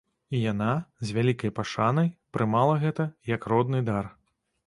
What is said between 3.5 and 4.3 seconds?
родны дар.